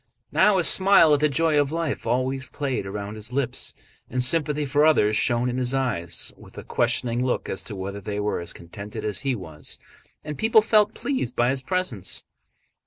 Now 0.31 0.57
a 0.57 0.63
smile 0.63 1.13
at 1.13 1.19
the 1.19 1.29
joy 1.29 1.61
of 1.61 1.71
life 1.71 2.07
always 2.07 2.47
played 2.47 2.87
round 2.87 3.15
his 3.17 3.31
lips, 3.31 3.75
and 4.09 4.23
sympathy 4.23 4.65
for 4.65 4.83
others 4.83 5.15
shone 5.15 5.47
in 5.47 5.59
his 5.59 5.75
eyes 5.75 6.33
with 6.35 6.57
a 6.57 6.63
questioning 6.63 7.23
look 7.23 7.47
as 7.47 7.61
to 7.65 7.75
whether 7.75 8.01
they 8.01 8.19
were 8.19 8.39
as 8.39 8.51
contented 8.51 9.05
as 9.05 9.19
he 9.19 9.35
was, 9.35 9.77
and 10.23 10.39
people 10.39 10.63
felt 10.63 10.95
pleased 10.95 11.35
by 11.35 11.51
his 11.51 11.61
presence. 11.61 12.23